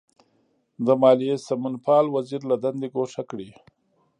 [0.85, 3.49] د مالیې سمونپال وزیر له دندې ګوښه کړي.